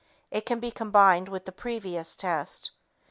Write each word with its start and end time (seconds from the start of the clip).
It 0.31 0.47
can 0.47 0.59
be 0.59 0.71
combined 0.71 1.29
with 1.29 1.45
the 1.45 1.51
previous 1.51 2.15
test. 2.15 2.71